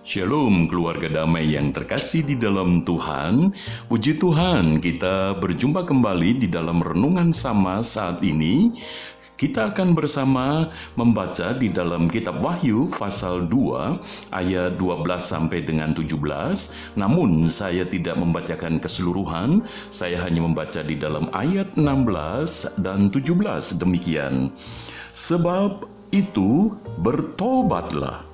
[0.00, 3.52] Shalom keluarga damai yang terkasih di dalam Tuhan.
[3.84, 8.72] Puji Tuhan kita berjumpa kembali di dalam renungan sama saat ini.
[9.36, 16.16] Kita akan bersama membaca di dalam kitab Wahyu pasal 2 ayat 12 sampai dengan 17.
[16.96, 24.48] Namun saya tidak membacakan keseluruhan, saya hanya membaca di dalam ayat 16 dan 17 demikian.
[25.12, 26.72] Sebab itu
[27.04, 28.29] bertobatlah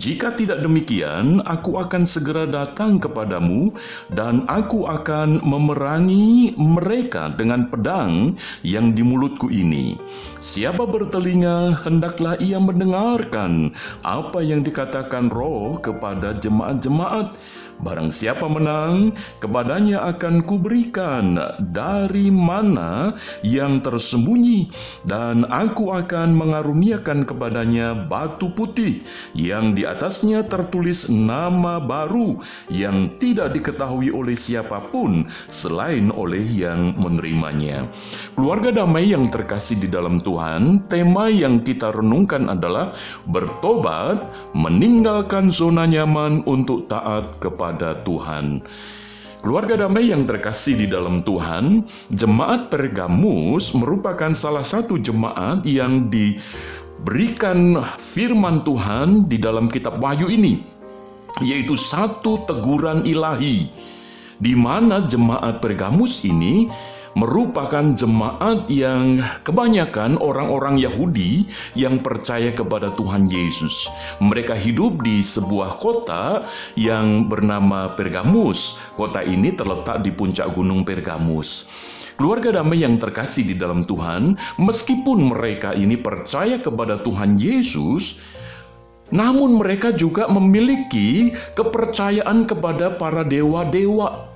[0.00, 3.76] jika tidak demikian, aku akan segera datang kepadamu,
[4.08, 8.32] dan aku akan memerangi mereka dengan pedang
[8.64, 10.00] yang di mulutku ini.
[10.40, 17.36] Siapa bertelinga, hendaklah ia mendengarkan apa yang dikatakan Roh kepada jemaat-jemaat.
[17.80, 21.40] Barang siapa menang, kepadanya akan kuberikan
[21.72, 24.68] dari mana yang tersembunyi,
[25.08, 29.00] dan aku akan mengaruniakan kepadanya batu putih
[29.32, 32.36] yang di atasnya tertulis nama baru
[32.68, 37.88] yang tidak diketahui oleh siapa pun selain oleh yang menerimanya.
[38.36, 42.92] Keluarga damai yang terkasih di dalam Tuhan, tema yang kita renungkan adalah
[43.24, 48.66] bertobat, meninggalkan zona nyaman untuk taat kepada kepada Tuhan.
[49.38, 57.78] Keluarga damai yang terkasih di dalam Tuhan, jemaat Pergamus merupakan salah satu jemaat yang diberikan
[58.02, 60.66] firman Tuhan di dalam kitab Wahyu ini,
[61.38, 63.70] yaitu satu teguran ilahi,
[64.42, 66.66] di mana jemaat Pergamus ini
[67.12, 71.44] merupakan jemaat yang kebanyakan orang-orang Yahudi
[71.76, 73.88] yang percaya kepada Tuhan Yesus.
[74.24, 78.80] Mereka hidup di sebuah kota yang bernama Pergamus.
[78.96, 81.68] Kota ini terletak di puncak gunung Pergamus.
[82.16, 88.20] Keluarga damai yang terkasih di dalam Tuhan, meskipun mereka ini percaya kepada Tuhan Yesus,
[89.12, 94.31] namun mereka juga memiliki kepercayaan kepada para dewa-dewa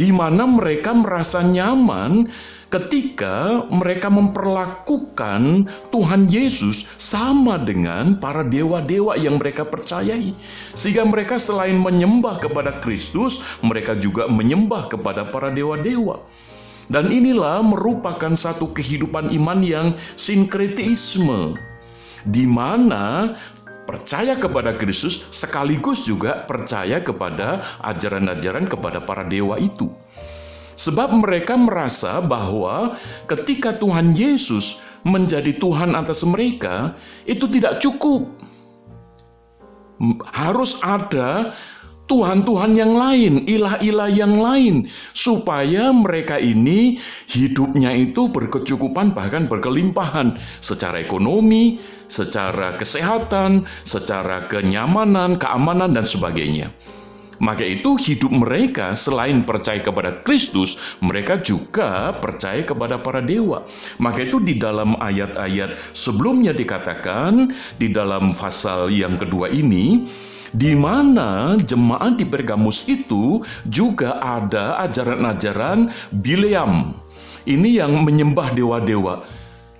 [0.00, 2.24] di mana mereka merasa nyaman
[2.72, 10.32] ketika mereka memperlakukan Tuhan Yesus sama dengan para dewa-dewa yang mereka percayai,
[10.72, 16.24] sehingga mereka selain menyembah kepada Kristus, mereka juga menyembah kepada para dewa-dewa.
[16.90, 19.86] Dan inilah merupakan satu kehidupan iman yang
[20.18, 21.54] sinkretisme,
[22.26, 23.36] di mana
[23.90, 29.90] percaya kepada Kristus sekaligus juga percaya kepada ajaran-ajaran kepada para dewa itu.
[30.78, 32.94] Sebab mereka merasa bahwa
[33.26, 36.94] ketika Tuhan Yesus menjadi Tuhan atas mereka,
[37.26, 38.30] itu tidak cukup.
[40.32, 41.52] Harus ada
[42.10, 46.98] Tuhan-Tuhan yang lain, ilah-ilah yang lain, supaya mereka ini
[47.30, 51.78] hidupnya itu berkecukupan, bahkan berkelimpahan secara ekonomi,
[52.10, 56.74] secara kesehatan, secara kenyamanan, keamanan, dan sebagainya.
[57.40, 63.64] Maka itu hidup mereka selain percaya kepada Kristus, mereka juga percaya kepada para dewa.
[63.96, 67.48] Maka itu di dalam ayat-ayat sebelumnya dikatakan,
[67.80, 70.04] di dalam pasal yang kedua ini,
[70.54, 76.98] di mana jemaat di Pergamus itu juga ada ajaran-ajaran Bileam.
[77.46, 79.24] Ini yang menyembah dewa-dewa.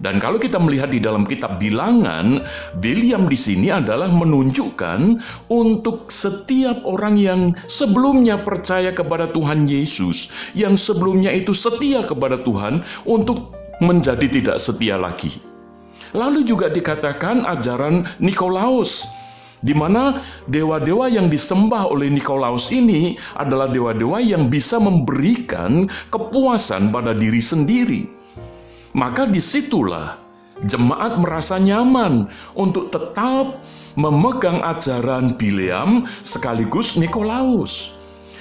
[0.01, 2.41] Dan kalau kita melihat di dalam kitab Bilangan,
[2.81, 5.21] Biliam di sini adalah menunjukkan
[5.53, 12.81] untuk setiap orang yang sebelumnya percaya kepada Tuhan Yesus, yang sebelumnya itu setia kepada Tuhan
[13.05, 13.53] untuk
[13.85, 15.37] menjadi tidak setia lagi.
[16.17, 19.05] Lalu juga dikatakan ajaran Nikolaus,
[19.61, 27.13] di mana dewa-dewa yang disembah oleh Nikolaus ini adalah dewa-dewa yang bisa memberikan kepuasan pada
[27.13, 28.21] diri sendiri
[28.97, 30.19] maka di situlah
[30.67, 32.29] jemaat merasa nyaman
[32.59, 33.63] untuk tetap
[33.97, 37.95] memegang ajaran Bileam sekaligus Nikolaus.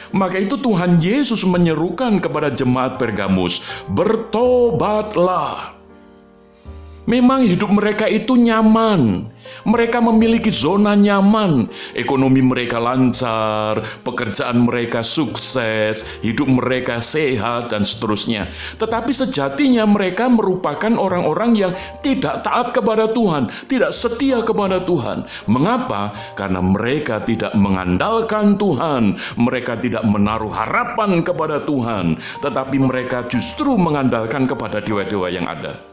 [0.09, 3.61] Maka itu Tuhan Yesus menyerukan kepada jemaat Pergamus,
[3.93, 5.78] bertobatlah.
[7.09, 9.33] Memang hidup mereka itu nyaman.
[9.65, 11.65] Mereka memiliki zona nyaman.
[11.97, 18.53] Ekonomi mereka lancar, pekerjaan mereka sukses, hidup mereka sehat, dan seterusnya.
[18.77, 21.73] Tetapi sejatinya mereka merupakan orang-orang yang
[22.05, 25.25] tidak taat kepada Tuhan, tidak setia kepada Tuhan.
[25.49, 26.13] Mengapa?
[26.37, 34.45] Karena mereka tidak mengandalkan Tuhan, mereka tidak menaruh harapan kepada Tuhan, tetapi mereka justru mengandalkan
[34.45, 35.88] kepada dewa-dewa yang ada.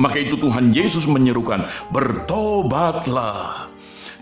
[0.00, 3.68] Maka itu Tuhan Yesus menyerukan, bertobatlah.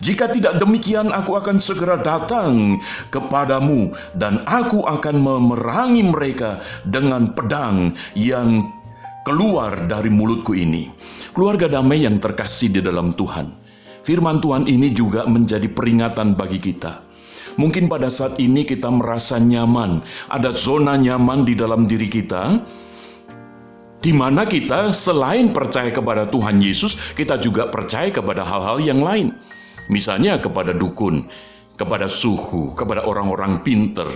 [0.02, 2.82] Jika tidak demikian, aku akan segera datang
[3.14, 8.66] kepadamu, dan aku akan memerangi mereka dengan pedang yang
[9.22, 10.90] keluar dari mulutku ini.
[11.30, 13.62] Keluarga damai yang terkasih di dalam Tuhan,
[14.02, 17.06] Firman Tuhan ini juga menjadi peringatan bagi kita.
[17.54, 22.58] Mungkin pada saat ini kita merasa nyaman, ada zona nyaman di dalam diri kita,
[24.02, 29.30] di mana kita selain percaya kepada Tuhan Yesus, kita juga percaya kepada hal-hal yang lain.
[29.86, 31.30] Misalnya kepada dukun,
[31.78, 34.10] kepada suhu, kepada orang-orang pinter.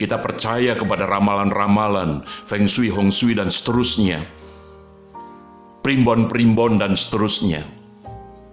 [0.00, 4.24] Kita percaya kepada ramalan-ramalan, feng shui, hong shui, dan seterusnya.
[5.84, 7.66] Primbon-primbon dan seterusnya.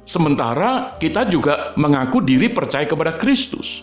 [0.04, 3.82] Sementara kita juga mengaku diri percaya kepada Kristus.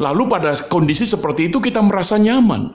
[0.00, 2.74] Lalu pada kondisi seperti itu kita merasa nyaman.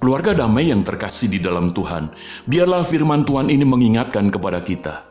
[0.00, 2.08] Keluarga damai yang terkasih di dalam Tuhan,
[2.48, 5.04] biarlah firman Tuhan ini mengingatkan kepada kita.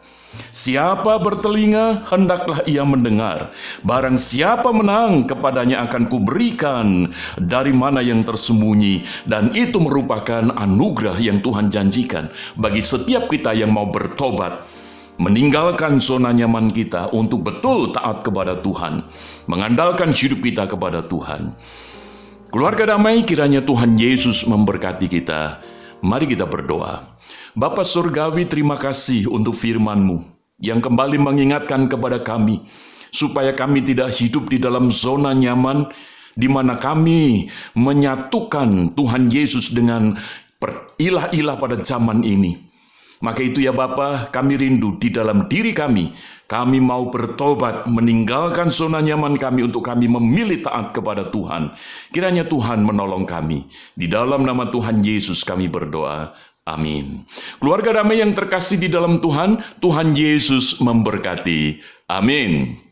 [0.50, 3.54] Siapa bertelinga, hendaklah ia mendengar.
[3.86, 7.06] Barang siapa menang, kepadanya akan kuberikan
[7.38, 9.30] dari mana yang tersembunyi.
[9.30, 14.66] Dan itu merupakan anugerah yang Tuhan janjikan bagi setiap kita yang mau bertobat.
[15.22, 19.06] Meninggalkan zona nyaman kita untuk betul taat kepada Tuhan.
[19.46, 21.54] Mengandalkan hidup kita kepada Tuhan.
[22.50, 25.62] Keluarga damai kiranya Tuhan Yesus memberkati kita.
[26.02, 27.14] Mari kita berdoa.
[27.54, 30.26] Bapa Surgawi terima kasih untuk firman-Mu
[30.58, 32.66] yang kembali mengingatkan kepada kami
[33.14, 35.94] supaya kami tidak hidup di dalam zona nyaman
[36.34, 40.18] di mana kami menyatukan Tuhan Yesus dengan
[40.98, 42.69] ilah-ilah pada zaman ini.
[43.20, 46.16] Maka itu ya Bapa, kami rindu di dalam diri kami.
[46.50, 51.76] Kami mau bertobat, meninggalkan zona nyaman kami untuk kami memilih taat kepada Tuhan.
[52.10, 53.70] Kiranya Tuhan menolong kami.
[53.94, 56.34] Di dalam nama Tuhan Yesus kami berdoa.
[56.66, 57.28] Amin.
[57.62, 61.82] Keluarga damai yang terkasih di dalam Tuhan, Tuhan Yesus memberkati.
[62.10, 62.89] Amin.